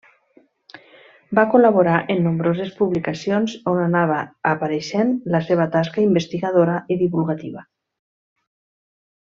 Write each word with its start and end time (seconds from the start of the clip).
Va 1.39 1.43
col·laborar 1.55 1.97
en 2.13 2.23
nombroses 2.27 2.71
publicacions 2.79 3.53
on 3.73 3.83
anava 3.83 4.17
apareixent 4.55 5.15
la 5.37 5.43
seva 5.51 5.69
tasca 5.77 6.03
investigadora 6.09 6.79
i 6.95 6.99
divulgativa. 7.05 7.65